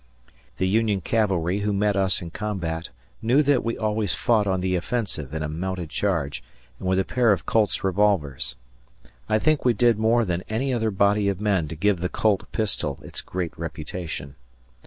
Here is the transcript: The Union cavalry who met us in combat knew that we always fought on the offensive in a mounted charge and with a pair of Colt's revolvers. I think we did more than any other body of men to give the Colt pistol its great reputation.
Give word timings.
The 0.57 0.67
Union 0.67 0.99
cavalry 1.01 1.59
who 1.59 1.71
met 1.71 1.95
us 1.95 2.23
in 2.23 2.31
combat 2.31 2.89
knew 3.21 3.43
that 3.43 3.63
we 3.63 3.77
always 3.77 4.15
fought 4.15 4.47
on 4.47 4.61
the 4.61 4.75
offensive 4.75 5.31
in 5.31 5.43
a 5.43 5.47
mounted 5.47 5.91
charge 5.91 6.43
and 6.79 6.87
with 6.87 6.97
a 6.97 7.05
pair 7.05 7.31
of 7.31 7.45
Colt's 7.45 7.83
revolvers. 7.83 8.55
I 9.29 9.37
think 9.37 9.63
we 9.63 9.73
did 9.73 9.99
more 9.99 10.25
than 10.25 10.41
any 10.49 10.73
other 10.73 10.89
body 10.89 11.29
of 11.29 11.39
men 11.39 11.67
to 11.67 11.75
give 11.75 11.99
the 11.99 12.09
Colt 12.09 12.51
pistol 12.51 12.97
its 13.03 13.21
great 13.21 13.55
reputation. 13.59 14.33